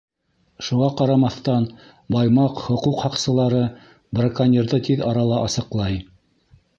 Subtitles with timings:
[0.67, 1.67] Шуға ҡарамаҫтан,
[2.15, 3.59] Баймаҡ хоҡуҡ һаҡсылары
[4.21, 5.99] браконьерҙы тиҙ арала асыҡлай.